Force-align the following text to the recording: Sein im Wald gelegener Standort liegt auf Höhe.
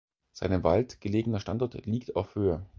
Sein 0.31 0.51
im 0.51 0.63
Wald 0.63 0.99
gelegener 0.99 1.39
Standort 1.39 1.75
liegt 1.85 2.15
auf 2.15 2.33
Höhe. 2.33 2.65